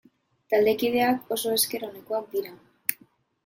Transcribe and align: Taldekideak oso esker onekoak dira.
Taldekideak 0.53 1.31
oso 1.37 1.55
esker 1.59 1.87
onekoak 1.91 2.29
dira. 2.35 2.59